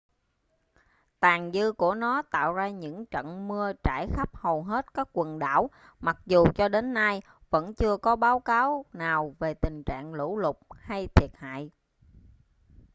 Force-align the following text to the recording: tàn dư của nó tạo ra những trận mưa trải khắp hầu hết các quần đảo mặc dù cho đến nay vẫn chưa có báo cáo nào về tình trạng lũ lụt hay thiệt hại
tàn 1.19 1.51
dư 1.53 1.71
của 1.71 1.95
nó 1.95 2.21
tạo 2.21 2.53
ra 2.53 2.69
những 2.69 3.05
trận 3.05 3.47
mưa 3.47 3.71
trải 3.83 4.07
khắp 4.15 4.35
hầu 4.35 4.63
hết 4.63 4.93
các 4.93 5.07
quần 5.13 5.39
đảo 5.39 5.69
mặc 5.99 6.17
dù 6.25 6.45
cho 6.55 6.67
đến 6.67 6.93
nay 6.93 7.21
vẫn 7.49 7.73
chưa 7.75 7.97
có 7.97 8.15
báo 8.15 8.39
cáo 8.39 8.85
nào 8.93 9.35
về 9.39 9.53
tình 9.61 9.83
trạng 9.85 10.13
lũ 10.13 10.37
lụt 10.37 10.55
hay 10.79 11.07
thiệt 11.15 11.31
hại 11.35 11.69